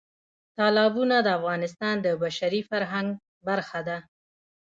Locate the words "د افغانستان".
1.21-1.95